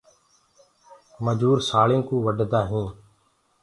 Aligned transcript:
مجوُر 1.23 1.57
سآݪینٚ 1.69 2.05
ڪوُ 2.07 2.15
وڍدآ 2.25 2.61
هينٚ 2.69 2.91